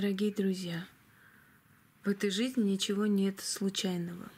[0.00, 0.88] Дорогие друзья,
[2.04, 4.30] в этой жизни ничего нет случайного,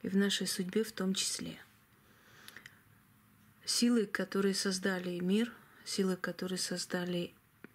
[0.00, 1.58] и в нашей судьбе в том числе.
[3.66, 5.52] Силы, которые создали мир,
[5.84, 7.34] силы, которые создали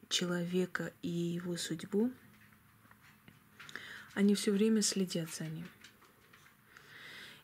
[0.10, 2.12] человека и его судьбу,
[4.16, 5.68] они все время следят за ним.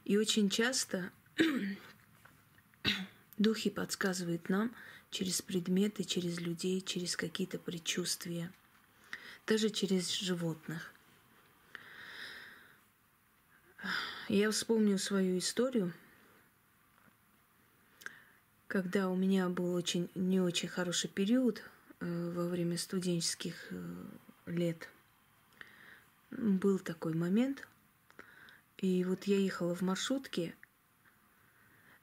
[0.05, 1.11] И очень часто
[3.37, 4.73] духи подсказывают нам
[5.11, 8.51] через предметы, через людей, через какие-то предчувствия–
[9.47, 10.93] даже через животных.
[14.27, 15.93] Я вспомню свою историю,
[18.67, 21.63] когда у меня был очень не очень хороший период
[22.01, 24.05] э, во время студенческих э,
[24.47, 24.89] лет.
[26.29, 27.65] Был такой момент,
[28.77, 30.53] и вот я ехала в маршрутке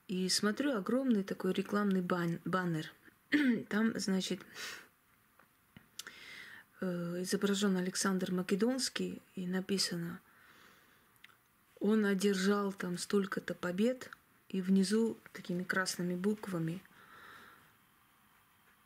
[0.09, 2.91] и смотрю огромный такой рекламный бан баннер.
[3.69, 4.41] Там, значит,
[7.23, 10.21] изображен Александр Македонский и написано,
[11.81, 14.11] он одержал там столько-то побед,
[14.55, 16.81] и внизу такими красными буквами,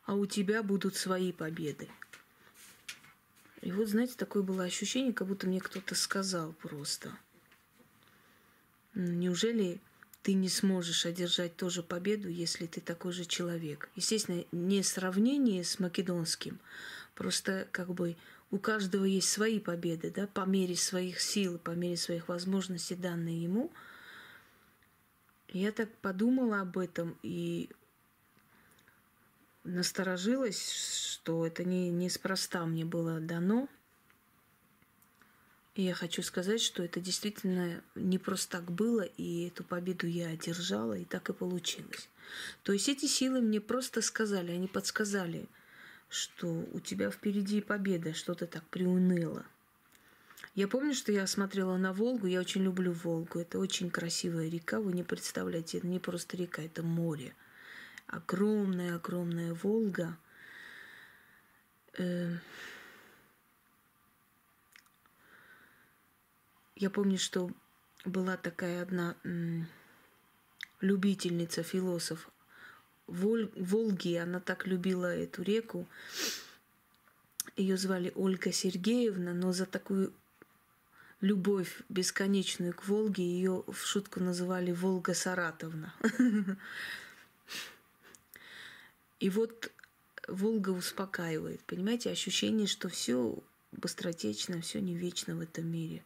[0.03, 1.87] а у тебя будут свои победы.
[3.61, 7.15] И вот, знаете, такое было ощущение, как будто мне кто-то сказал просто.
[8.95, 9.79] Неужели
[10.23, 13.89] ты не сможешь одержать тоже победу, если ты такой же человек?
[13.95, 16.59] Естественно, не сравнение с македонским,
[17.19, 18.15] Просто как бы
[18.49, 23.43] у каждого есть свои победы, да, по мере своих сил, по мере своих возможностей, данные
[23.43, 23.73] ему.
[25.49, 27.69] Я так подумала об этом и
[29.65, 33.67] насторожилась, что это не, неспроста мне было дано.
[35.75, 40.29] И я хочу сказать, что это действительно не просто так было, и эту победу я
[40.29, 42.07] одержала, и так и получилось.
[42.63, 45.49] То есть эти силы мне просто сказали, они подсказали–
[46.09, 49.45] что у тебя впереди победа, что то так приуныло.
[50.55, 53.39] Я помню, что я смотрела на Волгу, я очень люблю Волгу.
[53.39, 57.35] Это очень красивая река, вы не представляете, это не просто река, это море.
[58.07, 60.17] Огромная-огромная Волга.
[61.93, 62.39] Эм.
[66.75, 67.51] Я помню, что
[68.05, 69.15] была такая одна
[70.81, 72.31] любительница, философ
[73.09, 75.87] Волги, она так любила эту реку.
[77.55, 80.13] Ее звали Ольга Сергеевна, но за такую
[81.21, 85.93] любовь бесконечную к Волге ее в шутку называли Волга Саратовна.
[89.19, 89.71] И вот
[90.27, 93.37] Волга успокаивает, понимаете, ощущение, что все
[93.73, 96.03] быстротечно, все не вечно в этом мире.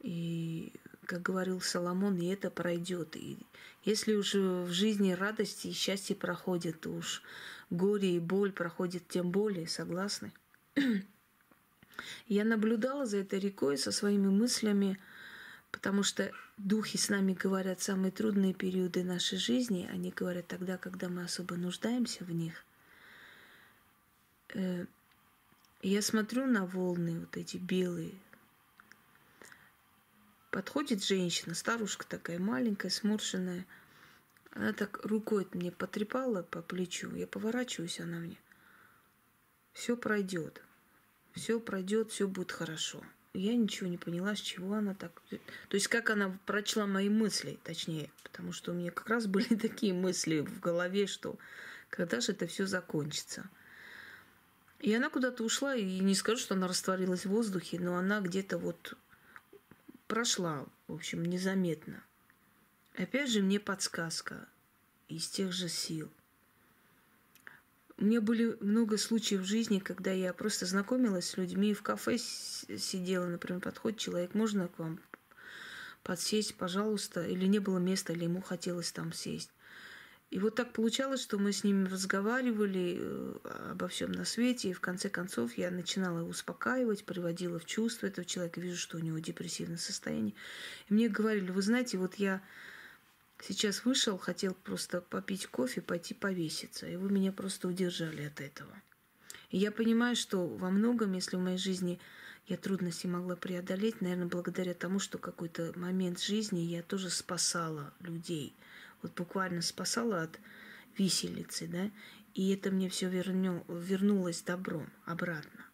[0.00, 0.72] И
[1.08, 3.16] как говорил Соломон, и это пройдет.
[3.16, 3.38] И
[3.82, 7.22] если уж в жизни радости и счастье проходит, то уж
[7.70, 10.32] горе и боль проходят тем более, согласны?
[12.26, 15.00] Я наблюдала за этой рекой со своими мыслями,
[15.70, 21.08] потому что духи с нами говорят самые трудные периоды нашей жизни, они говорят тогда, когда
[21.08, 22.66] мы особо нуждаемся в них.
[24.54, 24.84] Э,
[25.82, 28.12] я смотрю на волны, вот эти белые,
[30.58, 33.64] Подходит женщина, старушка такая маленькая, сморщенная.
[34.50, 37.14] Она так рукой мне потрепала по плечу.
[37.14, 38.36] Я поворачиваюсь, она мне.
[39.72, 40.60] Все пройдет.
[41.32, 43.04] Все пройдет, все будет хорошо.
[43.34, 45.22] Я ничего не поняла, с чего она так...
[45.30, 48.10] То есть как она прочла мои мысли, точнее.
[48.24, 51.38] Потому что у меня как раз были такие мысли в голове, что
[51.88, 53.48] когда же это все закончится.
[54.80, 58.58] И она куда-то ушла, и не скажу, что она растворилась в воздухе, но она где-то
[58.58, 58.96] вот
[60.08, 62.02] прошла, в общем, незаметно.
[62.96, 64.48] Опять же, мне подсказка
[65.06, 66.10] из тех же сил.
[67.98, 72.16] У меня были много случаев в жизни, когда я просто знакомилась с людьми, в кафе
[72.18, 75.00] сидела, например, подходит человек, можно к вам
[76.02, 79.50] подсесть, пожалуйста, или не было места, или ему хотелось там сесть.
[80.30, 84.72] И вот так получалось, что мы с ними разговаривали э, обо всем на свете, и
[84.74, 89.18] в конце концов я начинала успокаивать, приводила в чувство этого человека, вижу, что у него
[89.20, 90.34] депрессивное состояние.
[90.90, 92.42] И мне говорили, вы знаете, вот я
[93.40, 98.74] сейчас вышел, хотел просто попить кофе, пойти повеситься, и вы меня просто удержали от этого.
[99.50, 101.98] И я понимаю, что во многом, если в моей жизни
[102.48, 108.54] я трудности могла преодолеть, наверное, благодаря тому, что какой-то момент жизни я тоже спасала людей–
[109.02, 110.38] вот буквально спасала от
[110.96, 111.90] виселицы, да,
[112.34, 115.64] и это мне все вернё, вернулось добром обратно.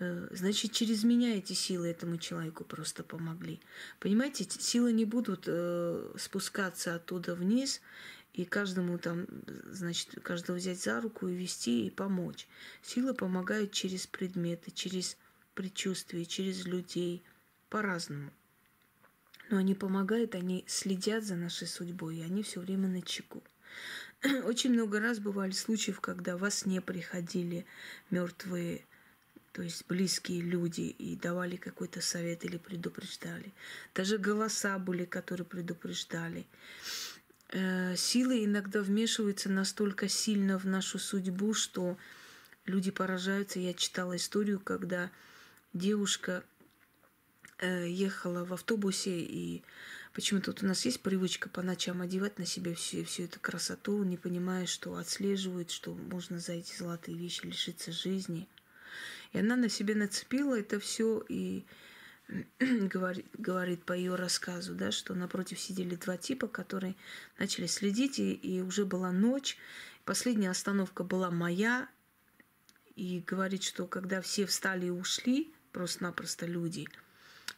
[0.00, 3.60] Э, значит, через меня эти силы этому человеку просто помогли.
[4.00, 7.80] Понимаете, силы не будут э, спускаться оттуда вниз
[8.32, 9.26] и каждому там,
[9.66, 12.48] значит, каждого взять за руку и вести и помочь.
[12.82, 15.16] Сила помогает через предметы, через
[15.54, 17.22] предчувствия, через людей,
[17.68, 18.32] по-разному.
[19.50, 23.42] Но они помогают, они следят за нашей судьбой, и они все время на чеку.
[24.44, 27.66] Очень много раз бывали случаев, когда вас не приходили
[28.10, 28.84] мертвые,
[29.52, 33.52] то есть близкие люди, и давали какой-то совет или предупреждали.
[33.92, 36.46] Даже голоса были, которые предупреждали.
[37.48, 41.98] Э, силы иногда вмешиваются настолько сильно в нашу судьбу, что
[42.66, 43.58] люди поражаются.
[43.58, 45.10] Я читала историю, когда
[45.72, 46.44] девушка
[47.66, 49.62] ехала в автобусе и
[50.12, 54.02] Почему-то вот у нас есть привычка по ночам одевать на себя всю, всю эту красоту,
[54.02, 58.48] не понимая, что отслеживают, что можно за эти золотые вещи лишиться жизни.
[59.32, 61.64] И она на себе нацепила это все и
[62.58, 66.96] говорит, говорит по ее рассказу, да, что напротив сидели два типа, которые
[67.38, 69.58] начали следить, и, и уже была ночь.
[70.04, 71.88] Последняя остановка была моя,
[72.96, 76.88] и говорит, что когда все встали и ушли, просто-напросто люди–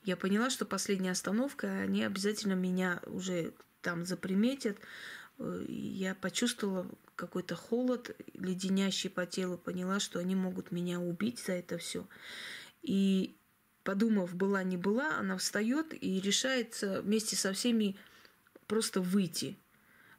[0.05, 3.53] я поняла, что последняя остановка, они обязательно меня уже
[3.83, 4.79] там заприметят.
[5.39, 11.53] Э, я почувствовала какой-то холод, леденящий по телу, поняла, что они могут меня убить за
[11.53, 12.07] это все.
[12.83, 13.37] И
[13.85, 17.97] подумав, была не была, она встает и решается вместе со всеми
[18.67, 19.57] просто выйти.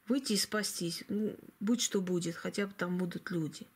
[0.08, 1.04] Выйти и спастись.
[1.08, 3.68] Ну, будь что будет, хотя бы там будут люди.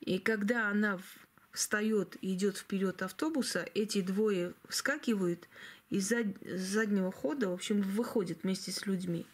[0.00, 0.98] И когда она
[1.52, 5.48] встает и идет вперед автобуса, эти двое вскакивают
[5.90, 9.26] из заднего хода, в общем, выходят вместе с людьми.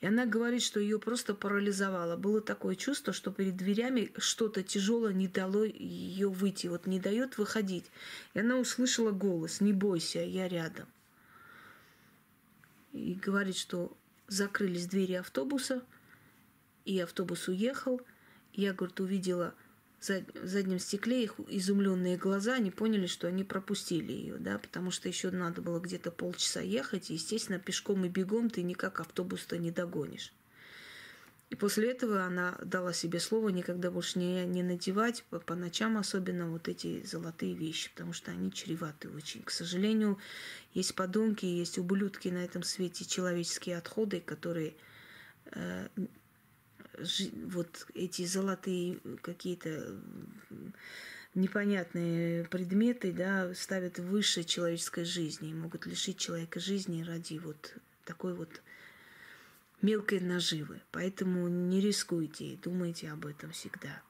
[0.00, 2.16] И она говорит, что ее просто парализовало.
[2.16, 7.38] Было такое чувство, что перед дверями что-то тяжелое не дало ее выйти, вот не дает
[7.38, 7.86] выходить.
[8.34, 10.86] И она услышала голос, не бойся, я рядом.
[12.92, 13.96] И говорит, что
[14.28, 15.82] закрылись двери автобуса,
[16.84, 18.02] и автобус уехал.
[18.52, 19.54] Я, говорит, увидела
[20.04, 25.30] заднем стекле их изумленные глаза, они поняли, что они пропустили ее, да, потому что еще
[25.30, 30.32] надо было где-то полчаса ехать, и, естественно, пешком и бегом ты никак автобус-то не догонишь.
[31.50, 35.96] И после этого она дала себе слово никогда больше не, не надевать по, по ночам
[35.96, 39.42] особенно вот эти золотые вещи, потому что они чреваты очень.
[39.42, 40.18] К сожалению,
[40.72, 44.74] есть подонки, есть ублюдки на этом свете, человеческие отходы, которые
[45.52, 45.88] э,
[47.46, 49.98] вот эти золотые какие-то
[51.34, 57.74] непонятные предметы, да, ставят выше человеческой жизни и могут лишить человека жизни ради вот
[58.04, 58.60] такой вот
[59.82, 60.80] мелкой наживы.
[60.92, 64.02] Поэтому не рискуйте, думайте об этом всегда.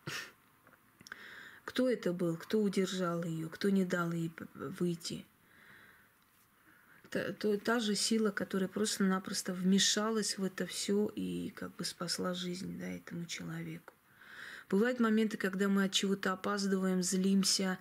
[1.65, 5.25] Кто это был, кто удержал ее, кто не дал ей выйти–
[7.15, 12.35] та, то, та же сила, которая просто-напросто вмешалась в это все и как бы спасла
[12.35, 13.95] жизнь да, этому человеку.
[14.69, 17.79] Бывают моменты, когда мы от чего-то опаздываем, злимся,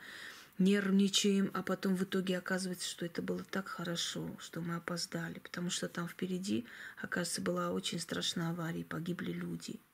[0.60, 5.72] нервничаем, а потом в итоге оказывается, что это было так хорошо, что мы опоздали, потому
[5.72, 6.66] что там впереди,
[7.02, 9.80] оказывается, была очень страшная авария, погибли люди–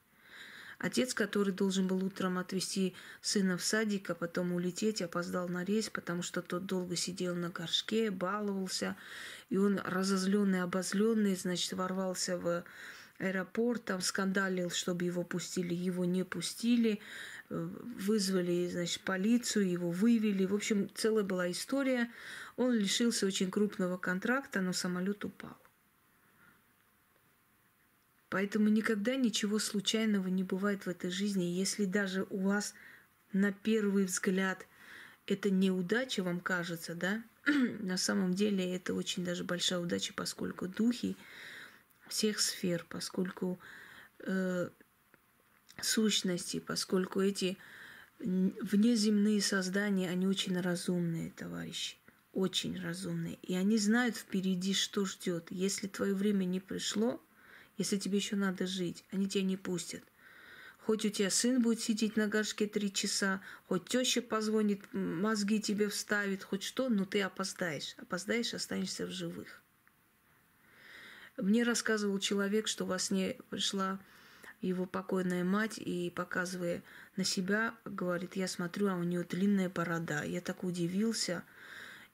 [0.80, 5.90] Отец, который должен был утром отвезти сына в садик, а потом улететь, опоздал на рейс,
[5.90, 8.96] потому что тот долго сидел на горшке, баловался,
[9.50, 12.64] и он разозленный, обозленный, значит, ворвался в
[13.18, 17.02] аэропорт, там скандалил, чтобы его пустили, его не пустили,
[17.50, 20.46] вызвали, значит, полицию, его вывели.
[20.46, 22.10] В общем, целая была история.
[22.56, 25.58] Он лишился очень крупного контракта, но самолет упал.
[28.29, 31.45] Поэтому никогда ничего случайного не бывает в этой жизни.
[31.45, 32.74] Если даже у вас
[33.33, 34.65] на первый взгляд
[35.25, 41.15] это неудача вам кажется, да, на самом деле это очень даже большая удача, поскольку духи
[42.07, 43.59] всех сфер, поскольку
[44.19, 44.69] э,
[45.81, 47.57] сущности, поскольку эти
[48.19, 51.95] внеземные создания, они очень разумные, товарищи,
[52.33, 53.36] очень разумные.
[53.43, 55.48] И они знают впереди, что ждет.
[55.51, 57.21] Если твое время не пришло,
[57.79, 60.03] если тебе еще надо жить, они тебя не пустят.
[60.79, 65.88] Хоть у тебя сын будет сидеть на горшке три часа, хоть теща позвонит, мозги тебе
[65.88, 67.95] вставит, хоть что, но ты опоздаешь.
[67.98, 69.62] Опоздаешь, останешься в живых.
[71.38, 73.98] Мне рассказывал человек, что во сне пришла
[74.59, 76.83] его покойная мать и, показывая
[77.15, 80.24] на себя, говорит, я смотрю, а у нее длинная борода.
[80.24, 81.43] Я так удивился–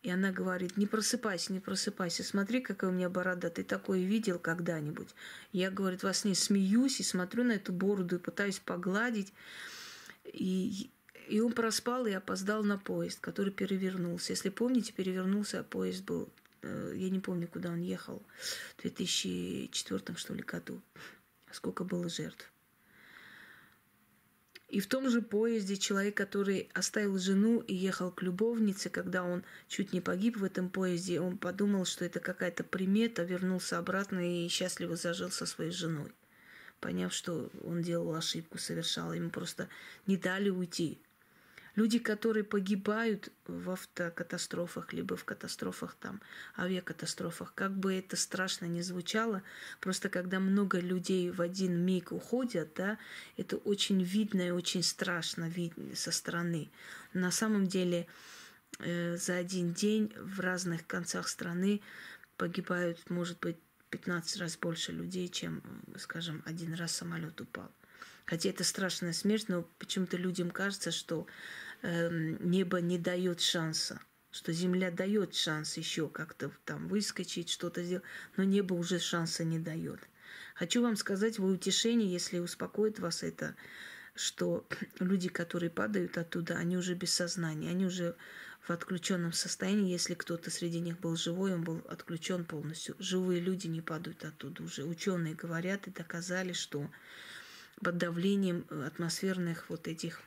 [0.06, 4.38] и она говорит, не просыпайся, не просыпайся, смотри, какая у меня борода, ты такое видел
[4.38, 5.10] когда-нибудь?
[5.52, 9.34] Я, говорит, во сне смеюсь и смотрю на эту бороду и пытаюсь погладить.
[10.26, 10.92] И,
[11.28, 14.34] и он проспал и опоздал на поезд, который перевернулся.
[14.34, 16.30] Если помните, перевернулся, а поезд был,
[16.62, 18.22] э, я не помню, куда он ехал,
[18.78, 20.80] в 2004 что ли году.
[21.52, 22.52] сколько было жертв.
[24.68, 29.44] И в том же поезде человек, который оставил жену и ехал к любовнице, когда он
[29.68, 34.48] чуть не погиб в этом поезде, он подумал, что это какая-то примета, вернулся обратно и
[34.48, 36.12] счастливо зажил со своей женой.
[36.80, 39.70] Поняв, что он делал ошибку, совершал, ему просто
[40.08, 41.00] не дали уйти.
[41.76, 46.22] Люди, которые погибают в автокатастрофах, либо в катастрофах, там,
[46.58, 49.44] авиакатастрофах, как бы это страшно не звучало,
[49.82, 52.98] просто когда много людей в один миг уходят, да,
[53.36, 56.70] это очень видно и очень страшно видно со стороны.
[57.14, 58.08] На самом деле
[58.80, 61.82] э, за один день в разных концах страны
[62.38, 63.58] погибают, может быть,
[63.90, 65.62] 15 раз больше людей, чем,
[65.98, 67.72] скажем, один раз самолет упал.
[68.26, 71.28] Хотя это страшная смерть, но почему-то людям кажется, что
[72.40, 74.00] небо не дает шанса,
[74.32, 78.06] что земля дает шанс еще как-то там выскочить, что-то сделать,
[78.38, 80.00] но небо уже шанса не дает.
[80.56, 83.56] Хочу вам сказать в утешение, если успокоит вас это,
[84.16, 84.68] что
[85.00, 88.16] люди, которые падают оттуда, они уже без сознания, они уже
[88.62, 89.92] в отключенном состоянии.
[89.92, 92.96] Если кто-то среди них был живой, он был отключен полностью.
[93.00, 94.84] Живые люди не падают оттуда уже.
[94.86, 96.90] Ученые говорят и доказали, что
[97.82, 100.22] под давлением атмосферных вот этих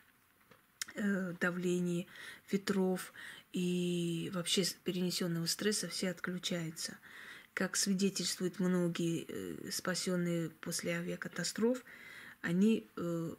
[0.99, 2.07] э, давлений,
[2.51, 3.13] ветров
[3.53, 6.99] и вообще перенесенного стресса все отключаются.
[7.55, 11.85] Как свидетельствуют многие э, спасенные после авиакатастроф,
[12.41, 13.35] они э,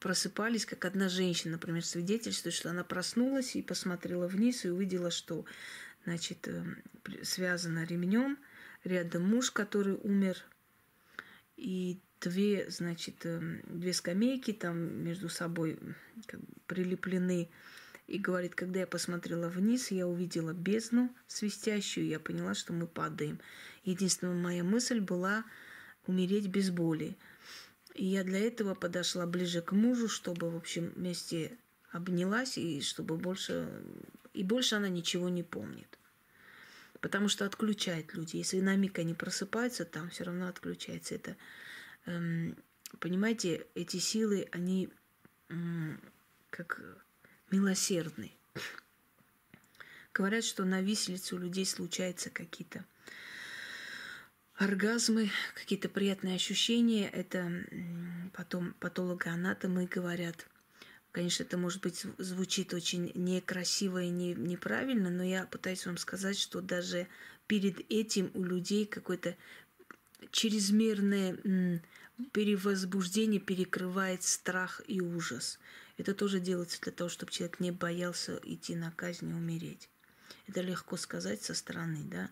[0.00, 5.44] просыпались, как одна женщина, например, свидетельствует, что она проснулась и посмотрела вниз и увидела, что
[6.04, 6.48] значит,
[7.22, 8.38] связано ремнем,
[8.84, 10.42] рядом муж, который умер,
[11.56, 15.78] и две, значит, эм, две скамейки там между собой
[16.26, 17.48] как бы прилеплены.
[18.06, 23.38] И говорит, когда я посмотрела вниз, я увидела бездну свистящую, я поняла, что мы падаем.
[23.84, 25.44] Единственная моя мысль была
[26.06, 27.18] умереть без боли.
[27.94, 31.58] И я для этого подошла ближе к мужу, чтобы, в общем, вместе
[31.90, 33.68] обнялась, и чтобы больше...
[34.32, 35.98] И больше она ничего не помнит.
[37.00, 38.38] Потому что отключает людей.
[38.38, 41.14] Если на миг они просыпаются, там все равно отключается.
[41.14, 41.36] Это
[43.00, 44.88] понимаете, эти силы, они
[46.50, 46.80] как
[47.50, 48.32] милосердны.
[50.12, 52.84] Говорят, что на виселице у людей случаются какие-то
[54.56, 57.08] оргазмы, какие-то приятные ощущения.
[57.08, 57.50] Это
[58.34, 60.46] потом патологоанатомы говорят.
[61.12, 66.38] Конечно, это, может быть, звучит очень некрасиво и не, неправильно, но я пытаюсь вам сказать,
[66.38, 67.06] что даже
[67.46, 69.36] перед этим у людей какой-то
[70.30, 71.80] чрезмерное
[72.32, 75.58] перевозбуждение перекрывает страх и ужас.
[75.96, 79.88] Это тоже делается для того, чтобы человек не боялся идти на казнь и умереть.
[80.46, 82.30] Это легко сказать со стороны, да.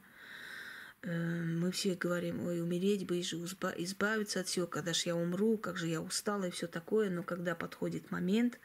[1.03, 5.57] Э, мы все говорим, ой, умереть бы и избавиться от всего, когда же я умру,
[5.57, 7.11] как же я устала и все такое.
[7.11, 8.59] Но когда подходит момент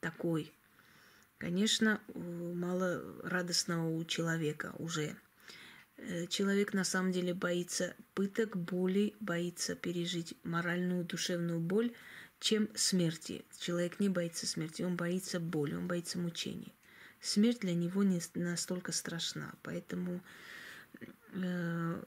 [0.00, 0.52] такой,
[1.38, 5.16] конечно, мало радостного у человека уже–
[6.28, 11.92] человек на самом деле боится пыток, боли, боится пережить моральную, душевную боль,
[12.40, 13.44] чем смерти.
[13.58, 16.72] Человек не боится смерти, он боится боли, он боится мучений.
[17.20, 20.20] Смерть для него не настолько страшна, поэтому
[21.32, 22.02] э,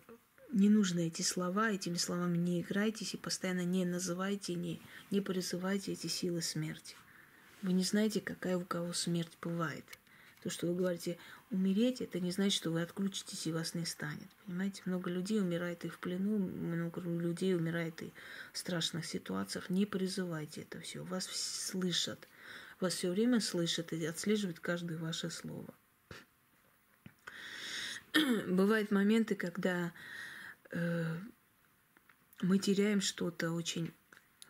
[0.51, 5.94] не нужно эти слова, этими словами не играйтесь и постоянно не называйте, не, не призывайте
[5.94, 6.96] эти силы смерти.
[7.63, 9.86] Вы не знаете, какая у кого смерть бывает.
[10.44, 11.17] То, что вы говорите,
[11.50, 14.29] умереть, это не значит, что вы отключитесь и вас не станет.
[14.46, 18.13] Понимаете, много людей умирает и в плену, много людей умирает и
[18.53, 19.70] в страшных ситуациях.
[19.70, 21.03] Не призывайте это все.
[21.03, 22.27] Вас слышат.
[22.79, 25.74] Вас все время слышат и отслеживают каждое ваше слово.
[28.48, 29.91] Бывают моменты, когда
[30.72, 31.17] э,
[32.41, 33.91] мы теряем что-то очень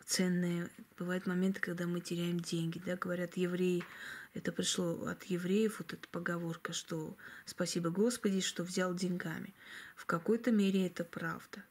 [0.08, 0.70] ценное.
[0.98, 2.80] Бывают моменты, когда мы теряем деньги.
[2.84, 3.84] Да, говорят, евреи
[4.34, 9.54] это пришло от евреев, вот эта поговорка, что спасибо Господи, что взял деньгами.
[9.96, 11.64] В какой-то мере это правда.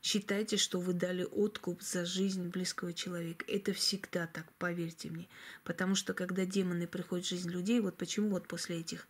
[0.00, 3.44] Считайте, что вы дали откуп за жизнь близкого человека.
[3.48, 5.28] Это всегда так, поверьте мне.
[5.64, 9.08] Потому что когда демоны приходят в жизнь людей, вот почему вот после этих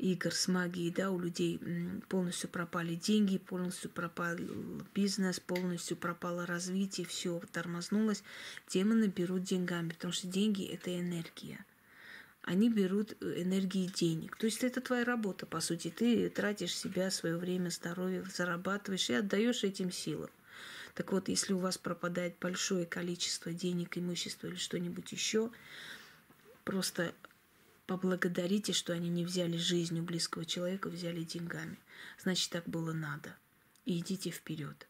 [0.00, 1.60] игр с магией, да, у людей
[2.08, 4.36] полностью пропали деньги, полностью пропал
[4.94, 8.22] бизнес, полностью пропало развитие, все тормознулось.
[8.68, 11.64] Демоны берут деньгами, потому что деньги– это энергия
[12.42, 14.36] они берут э, энергии денег.
[14.36, 15.92] То есть это твоя работа, по сути.
[15.94, 20.30] Ты тратишь себя, свое время, здоровье, зарабатываешь и отдаешь этим силам.
[20.94, 25.50] Так вот, если у вас пропадает большое количество денег, имущества или что-нибудь еще,
[26.64, 27.14] просто
[27.90, 31.76] поблагодарите, что они не взяли жизнь у близкого человека, взяли деньгами.
[32.22, 33.34] Значит, так было надо.
[33.84, 34.86] И идите вперед.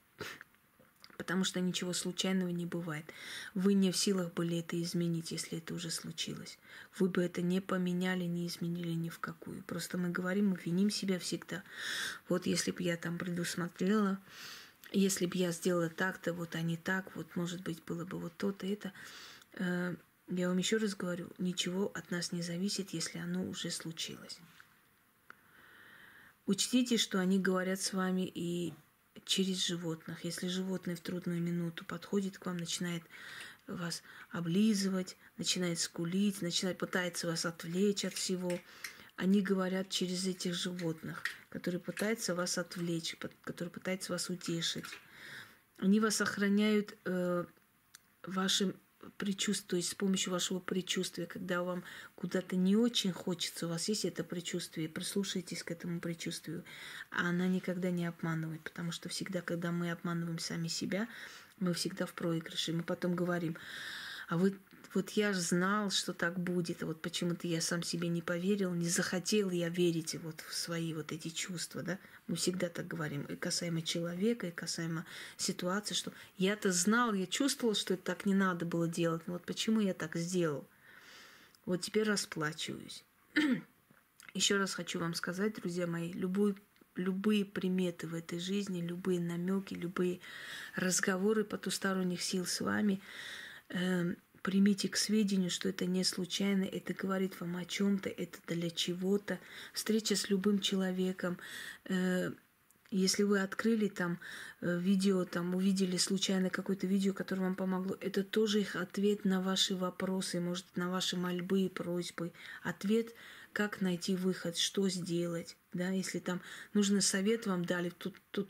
[1.16, 3.06] Потому что ничего случайного не бывает.
[3.54, 6.58] Вы не в силах были это изменить, если это уже случилось.
[6.98, 9.62] Вы бы это не поменяли, не изменили ни в какую.
[9.62, 11.62] Просто мы говорим, мы виним себя всегда.
[12.28, 14.18] Вот если бы я там предусмотрела,
[14.92, 18.36] если бы я сделала так-то, вот а не так, вот может быть было бы вот
[18.36, 18.92] то-то, это.
[20.30, 24.38] Я вам еще раз говорю, ничего от нас не зависит, если оно уже случилось.
[26.46, 28.72] Учтите, что они говорят с вами и
[29.24, 30.24] через животных.
[30.24, 33.02] Если животное в трудную минуту подходит к вам, начинает
[33.66, 38.56] вас облизывать, начинает скулить, начинает пытается вас отвлечь от всего,
[39.16, 44.86] они говорят через этих животных, которые пытаются вас отвлечь, которые пытаются вас утешить.
[45.78, 47.44] Они вас охраняют э,
[48.22, 48.76] вашим
[49.16, 53.88] предчувствие, то есть с помощью вашего предчувствия, когда вам куда-то не очень хочется, у вас
[53.88, 56.64] есть это предчувствие, прислушайтесь к этому предчувствию,
[57.10, 61.08] а она никогда не обманывает, потому что всегда, когда мы обманываем сами себя,
[61.58, 62.72] мы всегда в проигрыше.
[62.72, 63.56] Мы потом говорим,
[64.28, 64.56] а вы
[64.92, 68.72] вот я же знал, что так будет, а вот почему-то я сам себе не поверил,
[68.72, 71.98] не захотел я верить вот в свои вот эти чувства, да.
[72.26, 75.06] Мы всегда так говорим, и касаемо человека, и касаемо
[75.36, 79.44] ситуации, что я-то знал, я чувствовал, что это так не надо было делать, но вот
[79.44, 80.66] почему я так сделал.
[81.66, 83.04] Вот теперь расплачиваюсь.
[84.34, 86.56] Еще раз хочу вам сказать, друзья мои, любую
[86.96, 90.20] любые приметы в этой жизни, любые намеки, любые
[90.74, 93.00] разговоры потусторонних сил с вами,
[93.68, 98.70] э, примите к сведению, что это не случайно, это говорит вам о чем-то, это для
[98.70, 99.38] чего-то.
[99.72, 101.38] Встреча с любым человеком,
[101.84, 102.30] э,
[102.90, 104.18] если вы открыли там
[104.60, 109.40] э, видео, там увидели случайно какое-то видео, которое вам помогло, это тоже их ответ на
[109.40, 112.32] ваши вопросы, может, на ваши мольбы и просьбы.
[112.62, 113.14] Ответ,
[113.52, 115.56] как найти выход, что сделать.
[115.72, 116.40] Да, если там
[116.74, 118.44] нужный совет вам дали в ту, ту,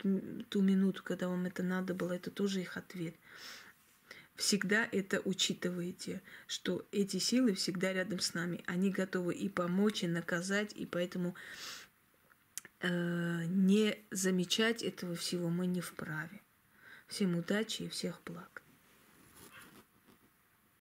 [0.49, 3.15] ту минуту, когда вам это надо было, это тоже их ответ
[4.35, 8.63] всегда это учитываете, что эти силы всегда рядом с нами.
[8.65, 11.35] Они готовы и помочь, и наказать, и поэтому
[12.79, 16.41] э, не замечать этого всего мы не вправе.
[17.07, 18.61] Всем удачи и всех благ.